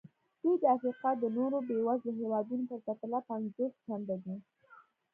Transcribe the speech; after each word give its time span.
دوی 0.41 0.55
د 0.61 0.63
افریقا 0.75 1.09
د 1.21 1.25
نورو 1.37 1.57
بېوزلو 1.67 2.17
هېوادونو 2.21 2.63
په 2.71 2.77
پرتله 2.85 3.19
پنځوس 3.29 3.73
چنده 3.85 4.15
دي. 4.23 4.35